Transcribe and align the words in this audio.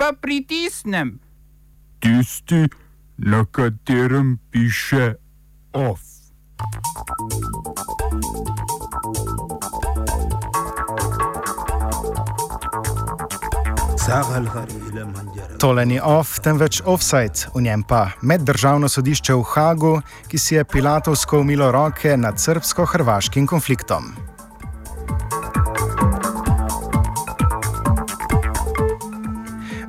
pa 0.00 0.12
pritisnem? 0.20 1.20
Tisti, 2.00 2.64
na 3.18 3.44
katerem 3.44 4.38
piše 4.50 5.14
OF. 5.72 6.00
Tole 15.58 15.86
ni 15.86 16.00
off, 16.00 16.40
temveč 16.40 16.80
offside, 16.84 17.52
v 17.54 17.60
njem 17.62 17.82
pa 17.82 18.10
meddržavno 18.22 18.88
sodišče 18.88 19.34
v 19.34 19.44
Hagu, 19.52 20.00
ki 20.28 20.38
si 20.38 20.54
je 20.54 20.64
pilatovsko 20.64 21.44
umilo 21.44 21.70
roke 21.72 22.16
nad 22.16 22.40
srbsko-hrvaškim 22.40 23.46
konfliktom. 23.46 24.29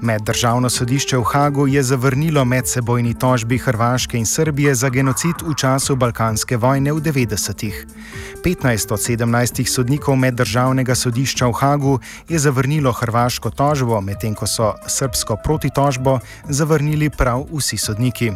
Meddržavno 0.02 0.70
sodišče 0.70 1.18
v 1.18 1.24
Hagu 1.24 1.68
je 1.68 1.84
zavrnilo 1.84 2.46
medsebojni 2.46 3.14
tožbi 3.14 3.58
Hrvaške 3.58 4.18
in 4.18 4.26
Srbije 4.26 4.76
za 4.76 4.90
genocid 4.90 5.46
v 5.46 5.54
času 5.54 5.96
Balkanske 5.96 6.58
vojne 6.58 6.94
v 6.94 7.02
90-ih. 7.02 7.86
15 8.44 8.94
od 8.94 9.00
17 9.00 9.66
sodnikov 9.70 10.16
meddržavnega 10.18 10.96
sodišča 10.96 11.46
v 11.48 11.54
Hagu 11.54 12.00
je 12.30 12.40
zavrnilo 12.40 12.92
hrvaško 12.92 13.50
tožbo, 13.54 14.02
medtem 14.02 14.34
ko 14.34 14.50
so 14.50 14.74
srbsko 14.88 15.38
protitožbo 15.44 16.18
zavrnili 16.50 17.10
prav 17.10 17.46
vsi 17.54 17.78
sodniki. 17.78 18.32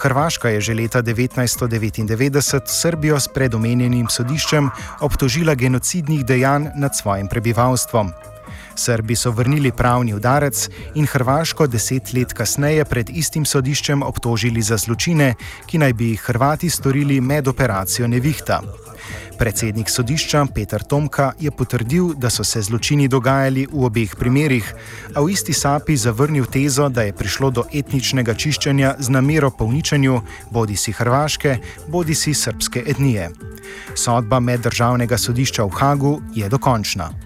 Hrvaška 0.00 0.48
je 0.48 0.60
že 0.60 0.74
leta 0.74 1.02
1999 1.02 2.72
Srbijo 2.72 3.20
s 3.20 3.28
predomenjenim 3.28 4.08
sodiščem 4.08 4.70
obtožila 5.00 5.54
genocidnih 5.54 6.24
dejanj 6.24 6.72
nad 6.76 6.96
svojim 6.96 7.28
prebivalstvom. 7.28 8.35
Srbi 8.76 9.16
so 9.16 9.30
vrnili 9.30 9.72
pravni 9.72 10.14
udarec 10.14 10.68
in 10.94 11.06
Hrvaško 11.06 11.66
deset 11.66 12.12
let 12.12 12.32
kasneje 12.32 12.84
pred 12.84 13.10
istim 13.10 13.44
sodiščem 13.44 14.02
obtožili 14.02 14.62
za 14.62 14.76
zločine, 14.76 15.34
ki 15.66 15.78
naj 15.78 15.92
bi 15.92 16.10
jih 16.12 16.20
Hrvati 16.20 16.70
storili 16.70 17.20
med 17.20 17.48
operacijo 17.48 18.08
Nevihta. 18.08 18.62
Predsednik 19.38 19.90
sodišča 19.90 20.46
Petr 20.54 20.82
Tomka 20.82 21.32
je 21.40 21.50
potrdil, 21.50 22.14
da 22.14 22.30
so 22.30 22.44
se 22.44 22.62
zločini 22.62 23.08
dogajali 23.08 23.66
v 23.72 23.84
obeh 23.84 24.16
primerih, 24.16 24.64
a 25.14 25.20
v 25.20 25.30
isti 25.32 25.52
sapi 25.52 25.96
zavrnil 25.96 26.46
tezo, 26.46 26.88
da 26.88 27.02
je 27.02 27.12
prišlo 27.12 27.50
do 27.50 27.64
etničnega 27.72 28.34
čiščenja 28.34 28.94
z 28.98 29.12
namero 29.12 29.50
po 29.50 29.64
uničenju 29.64 30.20
bodi 30.50 30.76
si 30.76 30.92
hrvaške, 30.92 31.58
bodi 31.88 32.14
si 32.14 32.34
srpske 32.34 32.84
etnije. 32.86 33.30
Sodba 33.94 34.40
meddržavnega 34.40 35.18
sodišča 35.18 35.64
v 35.64 35.70
Hagu 35.70 36.20
je 36.34 36.48
dokončna. 36.48 37.25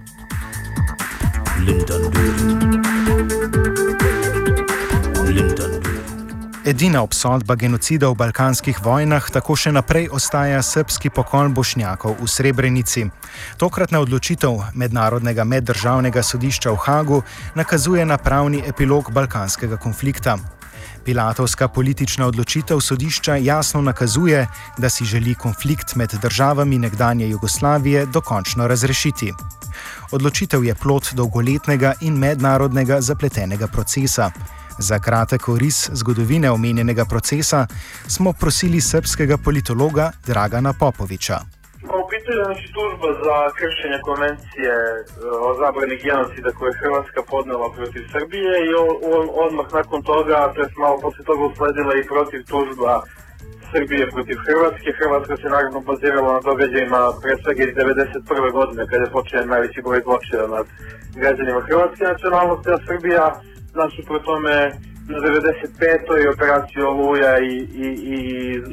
Edina 6.70 7.02
obsodba 7.02 7.56
genocida 7.56 8.08
v 8.08 8.14
balkanskih 8.14 8.78
vojnah 8.84 9.24
tako 9.34 9.56
še 9.58 9.72
naprej 9.74 10.06
ostaja 10.14 10.60
srpski 10.62 11.10
pokol 11.10 11.50
bošnjakov 11.50 12.14
v 12.20 12.28
Srebrenici. 12.30 13.08
Tokratna 13.58 13.98
odločitev 14.04 14.70
Mednarodnega 14.78 15.42
meddržavnega 15.44 16.22
sodišča 16.22 16.70
v 16.70 16.78
Hagu 16.84 17.18
nakazuje 17.58 18.06
na 18.06 18.20
pravni 18.22 18.62
epilog 18.62 19.10
balkanskega 19.10 19.80
konflikta. 19.82 20.38
Pilatovska 21.04 21.68
politična 21.68 22.26
odločitev 22.26 22.80
sodišča 22.80 23.36
jasno 23.36 23.82
nakazuje, 23.82 24.46
da 24.78 24.88
si 24.88 25.04
želi 25.04 25.34
konflikt 25.34 25.96
med 25.96 26.14
državami 26.22 26.78
nekdanje 26.78 27.28
Jugoslavije 27.28 28.06
dokončno 28.06 28.68
razrešiti. 28.68 29.32
Odločitev 30.12 30.64
je 30.64 30.74
plot 30.74 31.14
dolgoletnega 31.14 31.92
in 32.00 32.18
mednarodnega 32.18 33.00
zapletenega 33.00 33.66
procesa. 33.66 34.30
Za 34.78 34.98
kratek 34.98 35.48
oris 35.48 35.90
zgodovine 35.92 36.50
omenjenega 36.50 37.04
procesa 37.04 37.66
smo 38.08 38.32
prosili 38.32 38.80
srpskega 38.80 39.36
politologa 39.44 40.10
Dragana 40.26 40.72
Popoviča. 40.80 41.38
Znači 42.44 42.66
tužba 42.76 43.08
za 43.24 43.36
kršenje 43.58 43.98
konvencije 44.08 44.74
e, 44.74 45.02
o 45.48 45.50
zabrani 45.60 45.96
genocida 46.04 46.50
koje 46.56 46.68
je 46.70 46.80
Hrvatska 46.82 47.20
podnela 47.32 47.68
protiv 47.76 48.02
Srbije 48.14 48.52
i 48.68 48.70
on, 49.16 49.26
odmah 49.46 49.66
nakon 49.78 50.00
toga, 50.02 50.52
to 50.54 50.58
je 50.62 50.68
malo 50.84 50.96
posle 51.04 51.22
toga 51.28 51.42
usledila 51.50 51.92
i 51.94 52.08
protiv 52.12 52.40
tužba 52.52 52.92
Srbije 53.72 54.10
protiv 54.14 54.36
Hrvatske. 54.46 54.88
Hrvatska 54.98 55.34
se 55.36 55.48
naravno 55.54 55.80
bazirala 55.90 56.30
na 56.36 56.42
događajima 56.50 57.00
pre 57.22 57.32
svega 57.42 57.62
iz 57.64 57.72
1991. 57.74 58.52
godine 58.58 58.82
kada 58.90 59.02
je 59.04 59.14
počeo 59.16 59.50
najveći 59.54 59.82
broj 59.86 60.00
zločina 60.06 60.46
nad 60.56 60.66
građanima 61.22 61.60
Hrvatske 61.68 62.04
nacionalnosti, 62.12 62.68
a 62.70 62.84
Srbija 62.88 63.24
nasuprot 63.80 64.22
tome 64.30 64.56
na 65.10 65.18
95. 65.18 66.34
operaciju 66.34 66.82
Oluja 66.92 67.32
i, 67.50 67.54
i, 67.84 67.88
i, 68.14 68.18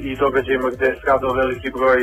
i 0.10 0.16
događajima 0.24 0.70
gde 0.76 0.86
je 0.86 1.00
stradao 1.02 1.40
veliki 1.42 1.70
broj 1.78 2.00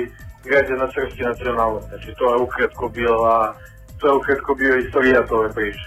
građana 0.50 0.86
srpske 0.94 1.22
nacionalnosti. 1.32 1.90
Znači 1.90 2.10
to 2.18 2.24
je 2.32 2.42
ukratko 2.46 2.84
bila 2.88 3.54
to 4.00 4.08
je 4.08 4.14
ukratko 4.14 4.54
bio 4.54 4.76
istorija 4.76 5.20
ove 5.30 5.52
priče. 5.52 5.86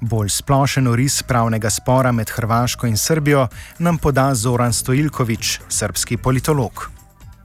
Bolj 0.00 0.28
splošen 0.28 0.86
oris 0.86 1.22
pravnega 1.22 1.70
spora 1.70 2.12
med 2.12 2.30
Hrvaško 2.30 2.86
in 2.86 2.96
Srbijo 2.96 3.48
nam 3.78 3.98
poda 3.98 4.34
Zoran 4.34 4.72
Stojilkovič, 4.72 5.60
srpski 5.68 6.16
politolog. 6.16 6.90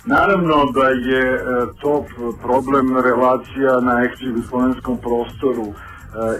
Naravno 0.05 0.55
da 0.75 0.87
je 0.87 1.23
e, 1.33 1.41
to 1.81 2.05
problem 2.41 2.97
relacija 2.97 3.79
na 3.79 4.03
ex-jugoslovenskom 4.03 4.97
prostoru 4.97 5.65
e, 5.65 5.73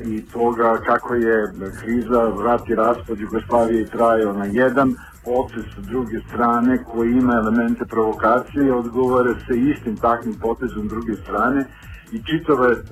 i 0.05 0.21
toga 0.33 0.77
kako 0.85 1.15
je 1.15 1.53
kriza, 1.81 2.21
vrat 2.37 2.69
i 2.69 2.75
raspad 2.75 3.19
Jugoslavije 3.19 3.85
trajao 3.85 4.33
na 4.33 4.45
jedan 4.45 4.95
potez 5.25 5.63
s 5.77 5.87
druge 5.87 6.19
strane 6.27 6.83
koji 6.83 7.11
ima 7.11 7.33
elemente 7.33 7.85
provokacije 7.85 8.67
i 8.67 8.71
odgovore 8.71 9.33
se 9.47 9.59
istim 9.59 9.97
takvim 9.97 10.35
potezom 10.41 10.87
druge 10.87 11.15
strane 11.15 11.65
i 12.11 12.21
čitava 12.23 12.67
je 12.67 12.83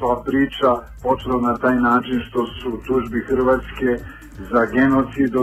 ta 0.00 0.22
priča 0.26 0.70
počela 1.02 1.40
na 1.40 1.56
taj 1.56 1.76
način 1.80 2.20
što 2.28 2.46
su 2.46 2.78
tužbi 2.86 3.20
Hrvatske 3.20 3.90
za 4.50 4.66
genocid 4.72 5.36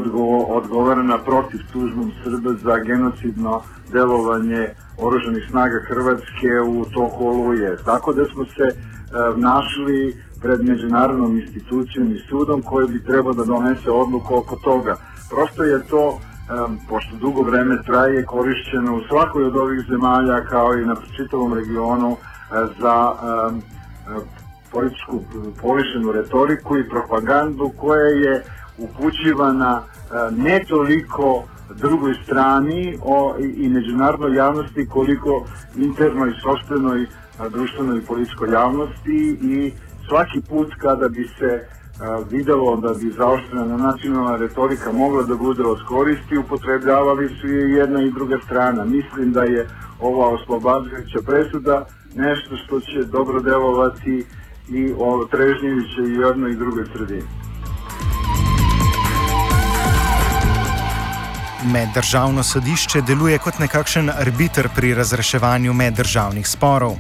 odgovorena 0.48 1.18
protiv 1.18 1.60
tužbom 1.74 2.12
Srba 2.24 2.54
za 2.64 2.78
genocidno 2.78 3.62
delovanje 3.92 4.70
oruženih 4.98 5.44
snaga 5.50 5.80
Hrvatske 5.88 6.52
u 6.68 6.86
toku 6.86 7.28
oluje. 7.28 7.78
Tako 7.86 8.14
da 8.14 8.26
smo 8.26 8.46
se 8.46 8.68
e, 8.68 8.74
našli 9.36 10.16
pred 10.42 10.64
međunarodnom 10.64 11.40
institucijom 11.40 12.12
i 12.12 12.20
sudom 12.30 12.62
koji 12.62 12.88
bi 12.88 13.04
trebao 13.04 13.34
da 13.34 13.44
donese 13.44 13.92
odluku 13.92 14.36
oko 14.36 14.56
toga. 14.56 14.96
Prosto 15.30 15.64
je 15.64 15.84
to, 15.88 16.20
e, 16.20 16.20
pošto 16.90 17.16
dugo 17.16 17.42
vreme 17.42 17.84
traje, 17.86 18.26
korišćeno 18.26 18.96
u 18.96 19.02
svakoj 19.10 19.46
od 19.46 19.58
ovih 19.58 19.80
zemalja 19.90 20.46
kao 20.46 20.78
i 20.78 20.86
na 20.86 20.96
čitavom 21.18 21.54
regionu 21.54 22.12
e, 22.12 22.16
za 22.80 23.14
političku 24.72 25.24
povišenu 25.62 26.12
retoriku 26.12 26.78
i 26.78 26.90
propagandu 26.90 27.72
koja 27.78 28.08
je 28.08 28.44
upućivana 28.78 29.82
e, 29.82 30.32
ne 30.32 30.64
toliko 30.70 31.44
drugoj 31.76 32.14
strani 32.24 32.98
o, 33.04 33.36
i, 33.40 33.66
i 33.66 33.70
međunarodnoj 33.70 34.36
javnosti 34.36 34.88
koliko 34.88 35.46
internoj, 35.76 36.34
sobstvenoj, 36.44 37.06
društvenoj 37.50 37.98
i 37.98 38.06
političkoj 38.06 38.52
javnosti 38.54 39.38
i 39.42 39.74
svaki 40.08 40.42
put 40.50 40.74
kada 40.78 41.10
bi 41.10 41.30
se 41.40 41.46
e, 41.46 41.64
videlo 42.32 42.76
da 42.76 42.94
bi 42.94 43.14
zaoštrena 43.18 43.78
nacionalna 43.78 44.36
retorika 44.36 44.92
mogla 44.92 45.24
da 45.24 45.36
bude 45.36 45.64
oskoristi, 45.64 46.38
upotrebljavali 46.38 47.30
su 47.42 47.48
je 47.48 47.72
jedna 47.72 48.04
i 48.04 48.12
druga 48.12 48.38
strana. 48.46 48.86
Mislim 48.86 49.32
da 49.32 49.44
je 49.44 49.68
ova 50.00 50.28
oslobađajuća 50.28 51.20
presuda 51.26 51.86
nešto 52.16 52.58
što 52.58 52.80
će 52.80 53.04
dobro 53.04 53.40
delovati 53.40 54.26
i 54.74 54.94
o 54.98 55.28
Trežnjevića 55.32 56.02
i 56.02 56.20
jednoj 56.22 56.52
i 56.52 56.56
drugoj 56.56 56.86
sredini. 56.94 57.28
Meddržavno 61.66 62.44
sodišče 62.44 63.02
deluje 63.02 63.38
kot 63.38 63.60
nekakšen 63.60 64.10
arbiter 64.10 64.70
pri 64.76 64.94
razreševanju 64.94 65.74
meddržavnih 65.74 66.48
sporov. 66.48 66.96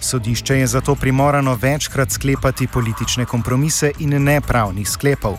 Sodišče 0.00 0.58
je 0.58 0.66
zato 0.66 0.94
primorano 0.94 1.58
večkrat 1.62 2.10
sklepati 2.10 2.66
politične 2.66 3.24
kompromise 3.24 3.90
in 3.98 4.22
ne 4.24 4.40
pravnih 4.40 4.88
sklepov. 4.88 5.38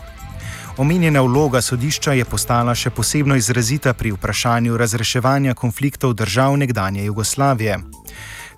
Omenjena 0.77 1.21
vloga 1.21 1.61
sodišča 1.61 2.13
je 2.13 2.25
postala 2.25 2.75
še 2.75 2.89
posebno 2.89 3.35
izrazita 3.35 3.93
pri 3.93 4.11
vprašanju 4.11 4.77
razreševanja 4.77 5.53
konfliktov 5.53 6.13
držav 6.13 6.57
nekdanje 6.57 7.05
Jugoslavije. 7.05 7.79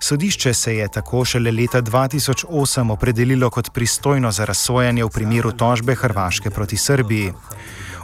Sodišče 0.02 0.54
se 0.54 0.76
je 0.76 0.88
tako 0.88 1.24
šele 1.24 1.50
leta 1.52 1.82
2008 1.82 2.92
opredelilo 2.92 3.50
kot 3.50 3.70
pristojno 3.74 4.30
za 4.30 4.44
razsojanje 4.44 5.04
v 5.04 5.08
primeru 5.14 5.52
tožbe 5.52 5.94
Hrvaške 5.94 6.50
proti 6.50 6.76
Srbiji. 6.76 7.32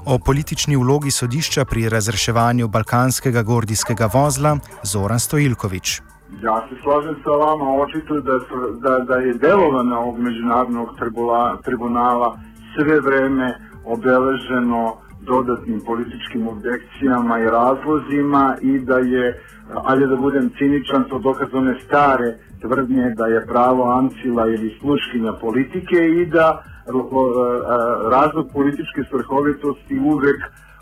O 0.04 0.18
politični 0.18 0.76
vlogi 0.76 1.10
sodišča 1.10 1.64
pri 1.64 1.88
razreševanju 1.88 2.68
balkanskega 2.68 3.42
gordijskega 3.42 4.10
vozla 4.14 4.58
Zoran 4.82 5.20
Stojilkovič. 5.20 6.00
Ja 6.42 6.56
se 6.68 6.76
slažem 6.82 7.16
sa 7.24 7.30
vama, 7.30 7.82
očito 7.82 8.20
da, 8.20 8.38
da, 8.84 8.98
da 8.98 9.14
je 9.14 9.34
delovanje 9.34 9.94
ovog 9.94 10.18
međunarodnog 10.18 10.88
tribunala 11.64 12.38
sve 12.74 13.00
vreme 13.00 13.58
obeleženo 13.84 14.96
dodatnim 15.26 15.80
političkim 15.86 16.48
objekcijama 16.48 17.38
i 17.40 17.50
razlozima 17.58 18.56
i 18.60 18.78
da 18.78 18.98
je, 18.98 19.42
ajde 19.84 20.06
da 20.06 20.16
budem 20.16 20.50
ciničan, 20.58 21.04
to 21.08 21.18
dokaz 21.18 21.48
one 21.52 21.74
stare 21.86 22.38
tvrdnje 22.60 23.10
da 23.16 23.26
je 23.26 23.46
pravo 23.46 23.82
Ancila 23.98 24.48
ili 24.48 24.76
sluškinja 24.80 25.32
politike 25.32 25.98
i 26.20 26.26
da 26.26 26.62
razlog 28.10 28.46
političke 28.52 29.00
svrhovitosti 29.10 29.98
uvek 29.98 30.40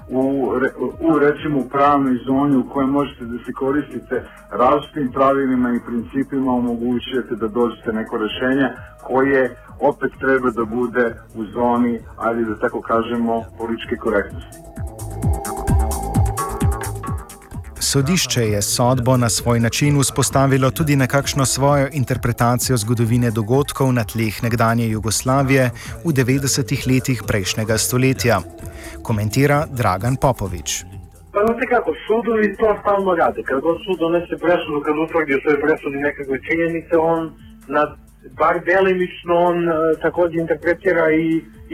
u, 0.09 0.53
u 1.01 1.19
recimo 1.19 1.69
pravnoj 1.73 2.17
zoni 2.27 2.57
u 2.57 2.69
kojoj 2.73 2.87
možete 2.87 3.25
da 3.25 3.39
se 3.45 3.53
koristite 3.53 4.23
različitim 4.51 5.13
pravilima 5.13 5.71
i 5.71 5.85
principima 5.87 6.53
omogućujete 6.53 7.35
da 7.41 7.49
dođete 7.49 7.93
neko 7.93 8.17
rešenje 8.17 8.69
koje 9.03 9.57
opet 9.81 10.13
treba 10.21 10.51
da 10.51 10.65
bude 10.65 11.15
u 11.35 11.45
zoni, 11.45 12.01
ali 12.17 12.45
da 12.45 12.59
tako 12.59 12.81
kažemo, 12.81 13.45
političke 13.59 13.97
korektnosti. 13.97 14.59
Sodišče 17.95 18.43
je 18.43 18.63
sodbo 18.63 19.17
na 19.17 19.29
svoj 19.29 19.61
način 19.61 20.01
vzpostavilo 20.01 20.71
tudi 20.71 20.97
nekakšno 20.97 21.47
svojo 21.47 21.89
interpretacijo 21.93 22.77
zgodovine 22.77 23.31
dogodkov 23.31 23.93
na 23.93 24.05
tleh 24.05 24.43
nekdanje 24.43 24.89
Jugoslavije 24.89 25.71
v 26.05 26.13
90-ih 26.13 26.87
letih 26.87 27.23
prejšnjega 27.27 27.79
stoletja, 27.79 28.41
komentira 29.09 29.59
Dragan 29.79 30.17
Popovič. 30.25 30.71
Pa 31.35 31.41
znate 31.47 31.65
kako, 31.75 31.91
sudovi 32.07 32.57
to 32.61 32.69
stalno 32.81 33.13
rade. 33.23 33.41
Kad 33.49 33.59
god 33.67 33.77
sud 33.85 33.99
donese 34.05 34.35
presudu, 34.45 34.79
kad 34.87 34.95
utvrdi 35.05 35.33
u 35.35 35.41
svojoj 35.43 35.61
presudi 35.65 36.07
nekakve 36.09 36.37
činjenice, 36.47 36.95
on 37.13 37.21
na 37.77 37.83
bar 38.41 38.57
delimično 38.73 39.35
on 39.51 39.59
uh, 39.69 39.75
takođe 40.05 40.37
interpretira 40.45 41.07
i 41.25 41.29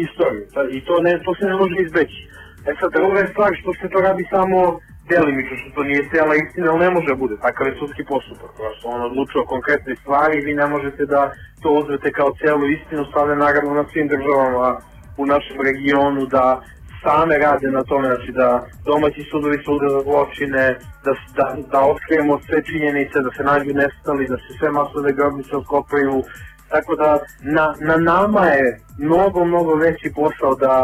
istoriju. 0.05 0.45
I 0.77 0.79
to, 0.87 0.95
ne, 1.07 1.13
to 1.25 1.31
se 1.39 1.45
ne 1.51 1.57
može 1.61 1.77
izbeći. 1.87 2.21
E 2.69 2.73
sad, 2.81 2.89
druga 2.93 3.19
je 3.21 3.33
stvar 3.35 3.51
što 3.61 3.71
se 3.81 3.87
to 3.93 3.99
radi 4.09 4.25
samo 4.35 4.59
delimično, 5.13 5.55
što 5.61 5.69
to 5.77 5.83
nije 5.89 6.09
cijela 6.11 6.35
istina, 6.43 6.67
ali 6.71 6.85
ne 6.85 6.91
može 6.95 7.07
da 7.13 7.21
bude. 7.23 7.35
Takav 7.47 7.67
je 7.67 7.79
sudski 7.81 8.03
postupak. 8.13 8.51
Prosto 8.59 8.85
on 8.95 9.01
odlučuje 9.09 9.41
o 9.43 9.53
konkretnoj 9.55 9.97
stvari 10.03 10.35
i 10.37 10.45
vi 10.47 10.55
ne 10.63 10.67
možete 10.75 11.03
da 11.15 11.23
to 11.63 11.69
uzmete 11.81 12.09
kao 12.19 12.31
cijelu 12.41 12.65
istinu, 12.77 13.03
stavlja 13.11 13.37
naravno 13.47 13.73
na 13.81 13.85
svim 13.93 14.07
državama 14.15 14.69
u 15.23 15.27
našem 15.27 15.59
regionu 15.69 16.23
da 16.37 16.47
same 17.03 17.39
rade 17.39 17.69
na 17.71 17.83
tome, 17.91 18.07
znači 18.07 18.33
da 18.33 18.67
domaći 18.85 19.29
sudovi 19.31 19.59
sude 19.65 19.87
za 19.95 20.01
zločine, 20.07 20.65
da, 21.05 21.13
da, 21.37 21.47
da 21.73 21.81
otkrijemo 21.93 22.41
sve 22.47 22.59
činjenice, 22.69 23.17
da 23.27 23.31
se 23.37 23.43
nađu 23.51 23.73
nestali, 23.83 24.31
da 24.33 24.37
se 24.37 24.51
sve 24.59 24.71
masove 24.71 25.13
grobnice 25.13 25.57
otkopaju, 25.57 26.17
tako 26.73 26.93
da 27.03 27.19
na, 27.57 27.67
na 27.89 27.97
nama 28.13 28.45
je 28.47 28.81
mnogo, 28.99 29.45
mnogo 29.45 29.75
veći 29.75 30.13
posao 30.15 30.55
da 30.55 30.75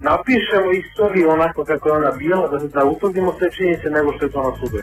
napišemo 0.00 0.70
istoriju 0.82 1.30
onako 1.30 1.64
kako 1.64 1.88
je 1.88 1.94
ona 2.00 2.10
bila, 2.10 2.48
da, 2.48 2.58
da 2.76 2.84
utvrdimo 2.84 3.34
sve 3.38 3.48
činjenice 3.50 3.90
nego 3.90 4.12
što 4.12 4.24
je 4.24 4.32
to 4.32 4.42
na 4.50 4.52
sudu. 4.60 4.78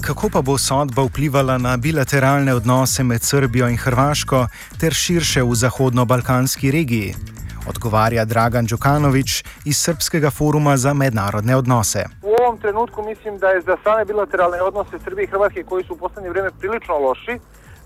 Kako 0.00 0.28
pa 0.32 0.42
bo 0.42 0.58
sodba 0.58 1.02
vplivala 1.02 1.58
na 1.58 1.76
bilateralne 1.76 2.54
odnose 2.54 3.04
med 3.04 3.22
Srbijo 3.22 3.68
in 3.68 3.76
Hrvaško 3.76 4.46
ter 4.80 4.92
širše 4.92 5.42
v 5.42 5.54
zahodno-balkanski 5.54 6.70
regiji? 6.70 7.14
Odgovarja 7.70 8.24
Dragan 8.24 8.66
Đukanović 8.66 9.44
iz 9.64 9.76
Srpskega 9.76 10.30
foruma 10.30 10.76
za 10.76 10.92
mednarodne 10.94 11.56
odnose. 11.56 12.02
V 12.22 12.34
ovom 12.42 12.58
trenutku 12.58 13.02
mislim, 13.02 13.38
da 13.38 13.48
je 13.48 13.60
za 13.60 13.76
same 13.84 14.04
bilateralne 14.04 14.62
odnose 14.62 14.98
Srbije 15.04 15.24
i 15.24 15.32
Hrvatske, 15.32 15.64
koji 15.64 15.84
su 15.84 15.92
u 15.94 15.96
poslednje 15.96 16.30
vreme 16.30 16.50
prilično 16.60 16.98
loši, 16.98 17.38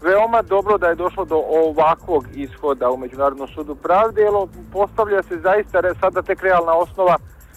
veoma 0.03 0.43
dobro 0.43 0.79
da 0.79 0.87
je 0.89 0.95
došlo 0.95 1.25
do 1.25 1.39
ovakvog 1.65 2.25
ishoda 2.35 2.91
u 2.91 2.97
Međunarodnom 2.97 3.49
sudu 3.49 3.75
pravde, 3.75 4.21
jer 4.23 4.33
postavlja 4.73 5.23
se 5.23 5.39
zaista 5.39 5.83
sada 6.01 6.23
tek 6.23 6.43
realna 6.43 6.73
osnova 6.73 7.17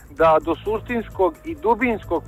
da 0.09 0.37
do 0.41 0.55
suštinskog 0.55 1.33
i 1.45 1.55
dubinskog 1.55 2.23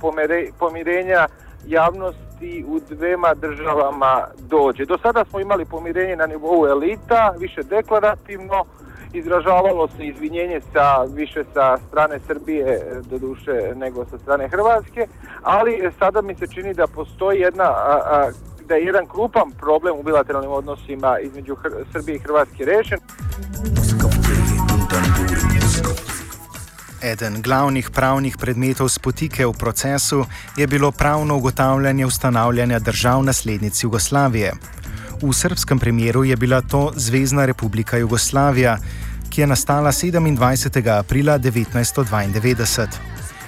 pomirenja 0.58 1.26
javnosti 1.66 2.64
u 2.68 2.80
dvema 2.90 3.34
državama 3.34 4.26
dođe. 4.38 4.84
Do 4.84 4.98
sada 5.02 5.24
smo 5.30 5.40
imali 5.40 5.64
pomirenje 5.64 6.16
na 6.16 6.26
nivou 6.26 6.66
elita, 6.66 7.34
više 7.38 7.62
deklarativno, 7.62 8.64
izražavalo 9.12 9.88
se 9.96 10.06
izvinjenje 10.06 10.60
sa 10.72 11.02
više 11.02 11.44
sa 11.54 11.78
strane 11.88 12.18
Srbije 12.26 12.80
do 13.10 13.18
duše 13.18 13.72
nego 13.76 14.04
sa 14.04 14.18
strane 14.18 14.48
Hrvatske, 14.48 15.06
ali 15.42 15.90
sada 15.98 16.22
mi 16.22 16.34
se 16.34 16.46
čini 16.46 16.74
da 16.74 16.86
postoji 16.86 17.40
jedna 17.40 17.64
a, 17.64 18.00
a, 18.10 18.30
da 18.68 18.74
je 18.74 18.84
jedan 18.84 19.06
krupan 19.06 19.50
problem 19.60 19.98
u 19.98 20.02
bilateralnim 20.02 20.50
odnosima 20.50 21.18
između 21.18 21.54
Hr 21.54 21.70
Srbije 21.92 22.16
i 22.16 22.18
Hrvatske 22.18 22.64
rešen. 22.64 22.98
Eden 27.02 27.42
glavnih 27.42 27.90
pravnih 27.90 28.36
predmetov 28.40 28.88
spotike 28.88 29.46
v 29.46 29.52
procesu 29.52 30.24
je 30.56 30.66
bilo 30.66 30.90
pravno 30.90 31.36
ugotavljanje 31.36 32.06
ustanavljanja 32.06 32.78
držav 32.78 33.22
naslednic 33.24 33.84
Jugoslavije. 33.84 34.52
V 35.22 35.32
srpskem 35.32 35.78
primeru 35.78 36.24
je 36.24 36.36
bila 36.36 36.62
to 36.62 36.92
Zvezdna 36.96 37.44
republika 37.44 37.96
Jugoslavija, 37.96 38.78
ki 39.28 39.40
je 39.40 39.46
nastala 39.46 39.92
27. 39.92 40.98
aprila 40.98 41.38
1992. 41.38 42.86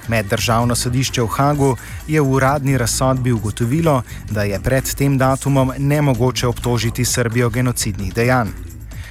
Meddržavno 0.08 0.74
sodišče 0.74 1.22
v 1.22 1.26
Hagu 1.26 1.76
je 2.08 2.20
v 2.20 2.28
uradni 2.32 2.76
razsodbi 2.78 3.32
ugotovilo, 3.32 4.02
da 4.30 4.42
je 4.42 4.60
pred 4.60 4.94
tem 4.94 5.18
datumom 5.18 5.72
nemogoče 5.78 6.46
obtožiti 6.46 7.04
Srbijo 7.04 7.50
genocidnih 7.50 8.14
dejanj. 8.14 8.48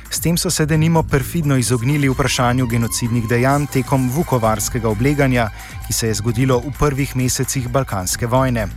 S 0.09 0.19
tem 0.19 0.37
so 0.37 0.49
se 0.49 0.65
denimo 0.65 1.03
perfidno 1.03 1.57
izognili 1.57 2.09
vprašanju 2.09 2.67
genocidnih 2.67 3.27
dejanj 3.27 3.65
tekom 3.73 4.09
vukovarskega 4.09 4.89
obleganja, 4.89 5.49
ki 5.87 5.93
se 5.93 6.07
je 6.07 6.13
zgodilo 6.13 6.59
v 6.59 6.71
prvih 6.79 7.15
mesecih 7.15 7.69
Balkanske 7.69 8.27
vojne. 8.27 8.67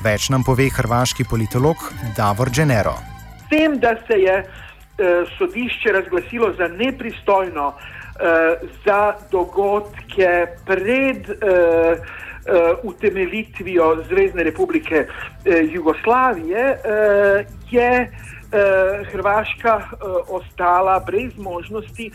Več 0.00 0.30
nam 0.30 0.44
pove 0.44 0.70
hrvaški 0.70 1.24
politolog 1.24 1.76
Davor 2.16 2.50
Genero. 2.50 3.07
Tem, 3.50 3.78
da 3.78 3.96
se 4.06 4.18
je 4.20 4.36
eh, 4.38 5.24
sodišče 5.38 5.92
razglasilo 5.92 6.52
za 6.58 6.68
nepristojno 6.68 7.66
uh, 7.68 8.68
za 8.84 9.14
dogodke 9.30 10.46
pred 10.66 11.28
uh, 11.28 11.36
uh, 11.38 12.78
utemeljitvijo 12.82 14.02
Zvezdne 14.08 14.42
republike 14.42 15.06
uh, 15.06 15.54
Jugoslavije, 15.74 16.70
uh, 16.70 17.46
je 17.70 18.10
uh, 18.10 19.06
Hrvaška 19.12 19.76
uh, 19.76 19.90
ostala 20.28 21.00
brez 21.06 21.32
možnosti. 21.36 22.10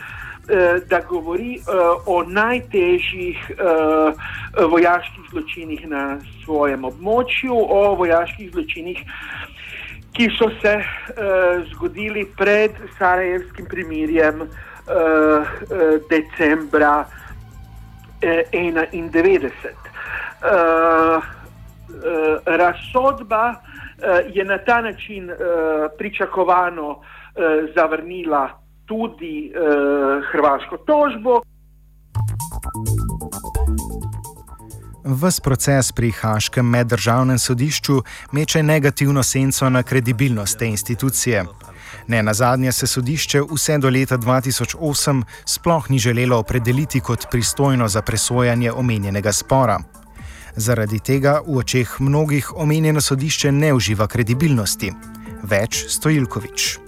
Da 0.90 1.00
govori 1.08 1.56
uh, 1.58 1.74
o 2.06 2.22
najtežjih 2.22 3.50
uh, 3.50 4.70
vojaških 4.70 5.24
zločinih 5.30 5.88
na 5.88 6.18
svojem 6.44 6.84
območju, 6.84 7.54
o 7.56 7.94
vojaških 7.94 8.50
zločinih, 8.52 9.00
ki 10.14 10.30
so 10.38 10.50
se 10.62 10.74
uh, 10.76 10.84
zgodili 11.72 12.26
pred 12.36 12.70
Sarajevskim 12.98 13.66
primirjem 13.66 14.40
uh, 14.40 14.48
uh, 14.48 15.42
decembra 16.10 17.00
uh, 17.00 17.24
91. 18.52 19.50
Uh, 20.44 21.16
uh, 21.16 21.22
razsodba 22.46 23.50
uh, 23.50 24.36
je 24.36 24.44
na 24.44 24.58
ta 24.58 24.80
način 24.80 25.30
uh, 25.30 25.36
pričakovano 25.98 26.90
uh, 26.90 27.00
zavrnila 27.76 28.48
tudi 28.86 29.52
uh, 29.56 30.24
hrvaško 30.32 30.76
tožbo. 30.76 31.42
Ves 35.04 35.40
proces 35.40 35.92
pri 35.92 36.10
Haškem 36.10 36.64
meddržavnem 36.64 37.38
sodišču 37.38 38.02
meče 38.32 38.62
negativno 38.62 39.22
senco 39.22 39.68
na 39.70 39.82
kredibilnost 39.82 40.58
te 40.58 40.66
institucije. 40.66 41.44
Ne 42.08 42.22
na 42.22 42.34
zadnje 42.34 42.72
se 42.72 42.86
sodišče 42.86 43.42
vse 43.50 43.78
do 43.78 43.90
leta 43.90 44.18
2008 44.18 45.22
sploh 45.44 45.90
ni 45.90 45.98
želelo 45.98 46.38
opredeliti 46.38 47.00
kot 47.00 47.26
pristojno 47.30 47.88
za 47.88 48.02
presojanje 48.02 48.72
omenjenega 48.72 49.32
spora. 49.32 49.78
Zaradi 50.56 50.98
tega 50.98 51.40
v 51.46 51.58
očeh 51.58 52.00
mnogih 52.00 52.52
omenjeno 52.56 53.00
sodišče 53.00 53.52
ne 53.52 53.74
uživa 53.74 54.06
kredibilnosti. 54.06 54.92
Več 55.42 55.84
Stojilkovič. 55.88 56.78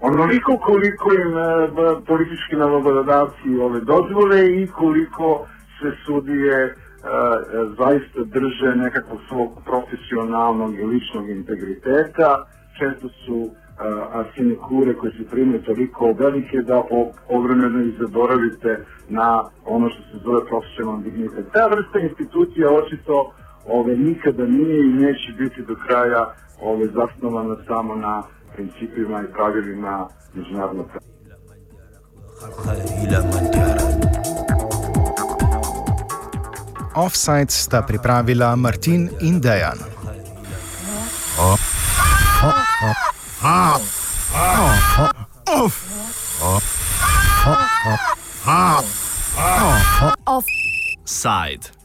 Onoliko 0.00 0.58
koliko 0.58 1.12
jim 1.12 1.36
eh, 1.38 2.00
politički 2.06 2.56
nalogodavci 2.56 3.58
ove 3.60 3.80
dozvole 3.80 4.62
i 4.62 4.66
koliko 4.66 5.46
se 5.80 5.92
sudije 6.06 6.54
e, 6.64 6.85
zaista 7.78 8.20
drže 8.24 8.76
nekakvog 8.76 9.20
svog 9.28 9.50
profesionalnog 9.64 10.74
i 10.74 10.84
ličnog 10.84 11.28
integriteta, 11.28 12.46
često 12.78 13.08
su 13.08 13.50
a 14.12 14.24
sinekure 14.34 14.94
koje 14.94 15.12
se 15.12 15.30
primaju 15.30 15.62
toliko 15.62 16.12
velike 16.18 16.62
da 16.62 16.82
ovremeno 17.28 17.82
i 17.84 17.96
zaboravite 18.00 18.84
na 19.08 19.44
ono 19.64 19.88
što 19.90 20.02
se 20.02 20.24
zove 20.24 20.46
profesionalni 20.46 21.02
dignitet. 21.04 21.46
Ta 21.52 21.66
vrsta 21.66 21.98
institucija 21.98 22.68
očito 22.70 23.32
ove, 23.66 23.96
nikada 23.96 24.44
nije 24.46 24.80
i 24.80 24.92
neće 24.92 25.32
biti 25.38 25.62
do 25.62 25.76
kraja 25.86 26.34
ove, 26.60 26.86
zasnovana 26.86 27.56
samo 27.66 27.94
na 27.94 28.22
principima 28.54 29.22
i 29.22 29.32
pravilima 29.32 30.08
međunarodnog 30.34 30.86
prava. 30.86 31.06
Offside 36.96 37.52
sta 37.52 37.82
pripravila 37.84 38.56
Martin 38.56 39.12
in 39.20 39.36
Dejan. 39.36 39.76
Offside. 50.24 51.75